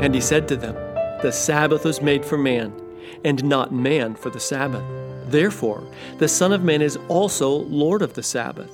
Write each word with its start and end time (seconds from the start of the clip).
And 0.00 0.14
he 0.14 0.20
said 0.20 0.48
to 0.48 0.56
them, 0.56 0.74
The 1.20 1.30
Sabbath 1.30 1.84
was 1.84 2.00
made 2.00 2.24
for 2.24 2.38
man, 2.38 2.72
and 3.22 3.44
not 3.44 3.70
man 3.70 4.14
for 4.14 4.30
the 4.30 4.40
Sabbath. 4.40 4.82
Therefore, 5.30 5.86
the 6.16 6.26
Son 6.26 6.54
of 6.54 6.64
Man 6.64 6.80
is 6.80 6.98
also 7.08 7.50
Lord 7.50 8.00
of 8.00 8.14
the 8.14 8.22
Sabbath. 8.22 8.70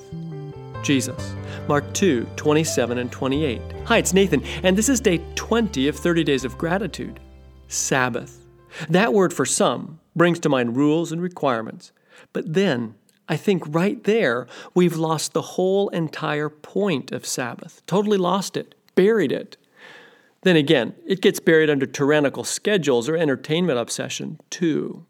Jesus. 0.83 1.35
Mark 1.67 1.93
2, 1.93 2.25
27 2.37 2.97
and 2.97 3.11
28. 3.11 3.61
Hi, 3.85 3.97
it's 3.97 4.13
Nathan, 4.13 4.41
and 4.63 4.77
this 4.77 4.87
is 4.87 5.01
day 5.01 5.21
20 5.35 5.89
of 5.89 5.97
30 5.97 6.23
days 6.23 6.45
of 6.45 6.57
gratitude. 6.57 7.19
Sabbath. 7.67 8.45
That 8.89 9.13
word 9.13 9.33
for 9.33 9.45
some 9.45 9.99
brings 10.15 10.39
to 10.39 10.49
mind 10.49 10.77
rules 10.77 11.11
and 11.11 11.21
requirements. 11.21 11.91
But 12.31 12.53
then, 12.53 12.95
I 13.27 13.35
think 13.35 13.63
right 13.67 14.01
there, 14.05 14.47
we've 14.73 14.95
lost 14.95 15.33
the 15.33 15.41
whole 15.41 15.89
entire 15.89 16.49
point 16.49 17.11
of 17.11 17.25
Sabbath. 17.25 17.81
Totally 17.85 18.17
lost 18.17 18.55
it, 18.55 18.75
buried 18.95 19.33
it. 19.33 19.57
Then 20.41 20.55
again, 20.55 20.93
it 21.05 21.21
gets 21.21 21.39
buried 21.39 21.69
under 21.69 21.85
tyrannical 21.85 22.43
schedules 22.43 23.09
or 23.09 23.17
entertainment 23.17 23.79
obsession, 23.79 24.39
too. 24.49 25.05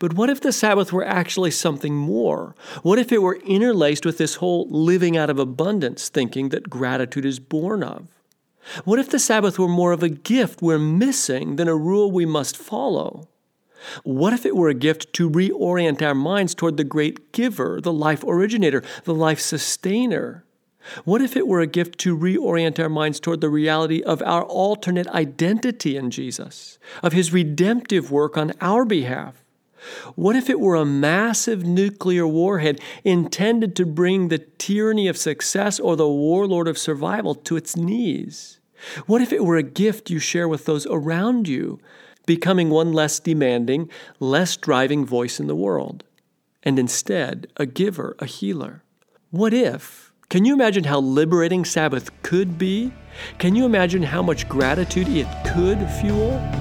But 0.00 0.14
what 0.14 0.30
if 0.30 0.40
the 0.40 0.52
Sabbath 0.52 0.92
were 0.92 1.04
actually 1.04 1.50
something 1.50 1.94
more? 1.94 2.54
What 2.82 2.98
if 2.98 3.12
it 3.12 3.22
were 3.22 3.38
interlaced 3.46 4.04
with 4.04 4.18
this 4.18 4.36
whole 4.36 4.66
living 4.68 5.16
out 5.16 5.30
of 5.30 5.38
abundance 5.38 6.08
thinking 6.08 6.48
that 6.48 6.70
gratitude 6.70 7.24
is 7.24 7.38
born 7.38 7.82
of? 7.82 8.08
What 8.84 8.98
if 8.98 9.08
the 9.08 9.18
Sabbath 9.18 9.58
were 9.58 9.68
more 9.68 9.92
of 9.92 10.02
a 10.02 10.08
gift 10.08 10.60
we're 10.60 10.78
missing 10.78 11.56
than 11.56 11.68
a 11.68 11.76
rule 11.76 12.10
we 12.10 12.26
must 12.26 12.56
follow? 12.56 13.28
What 14.02 14.32
if 14.32 14.44
it 14.44 14.56
were 14.56 14.68
a 14.68 14.74
gift 14.74 15.12
to 15.14 15.30
reorient 15.30 16.02
our 16.02 16.14
minds 16.14 16.54
toward 16.54 16.76
the 16.76 16.84
great 16.84 17.32
giver, 17.32 17.80
the 17.80 17.92
life 17.92 18.24
originator, 18.24 18.82
the 19.04 19.14
life 19.14 19.40
sustainer? 19.40 20.44
What 21.04 21.20
if 21.22 21.36
it 21.36 21.46
were 21.46 21.60
a 21.60 21.66
gift 21.66 21.98
to 22.00 22.16
reorient 22.16 22.78
our 22.78 22.88
minds 22.88 23.20
toward 23.20 23.40
the 23.40 23.48
reality 23.48 24.02
of 24.02 24.22
our 24.22 24.44
alternate 24.44 25.08
identity 25.08 25.96
in 25.96 26.10
Jesus, 26.10 26.78
of 27.02 27.12
his 27.12 27.32
redemptive 27.32 28.10
work 28.10 28.36
on 28.36 28.52
our 28.60 28.84
behalf? 28.84 29.44
What 30.14 30.36
if 30.36 30.50
it 30.50 30.60
were 30.60 30.74
a 30.74 30.84
massive 30.84 31.64
nuclear 31.64 32.26
warhead 32.26 32.80
intended 33.04 33.76
to 33.76 33.86
bring 33.86 34.28
the 34.28 34.38
tyranny 34.38 35.08
of 35.08 35.16
success 35.16 35.78
or 35.78 35.96
the 35.96 36.08
warlord 36.08 36.68
of 36.68 36.78
survival 36.78 37.34
to 37.34 37.56
its 37.56 37.76
knees? 37.76 38.58
What 39.06 39.22
if 39.22 39.32
it 39.32 39.44
were 39.44 39.56
a 39.56 39.62
gift 39.62 40.10
you 40.10 40.18
share 40.18 40.48
with 40.48 40.64
those 40.64 40.86
around 40.86 41.48
you, 41.48 41.80
becoming 42.26 42.70
one 42.70 42.92
less 42.92 43.18
demanding, 43.20 43.90
less 44.20 44.56
driving 44.56 45.04
voice 45.04 45.40
in 45.40 45.46
the 45.46 45.56
world, 45.56 46.04
and 46.62 46.78
instead 46.78 47.46
a 47.56 47.66
giver, 47.66 48.16
a 48.18 48.26
healer? 48.26 48.82
What 49.30 49.54
if? 49.54 50.07
Can 50.30 50.44
you 50.44 50.52
imagine 50.52 50.84
how 50.84 51.00
liberating 51.00 51.64
Sabbath 51.64 52.10
could 52.22 52.58
be? 52.58 52.92
Can 53.38 53.54
you 53.54 53.64
imagine 53.64 54.02
how 54.02 54.20
much 54.20 54.46
gratitude 54.46 55.08
it 55.08 55.26
could 55.54 55.78
fuel? 56.02 56.57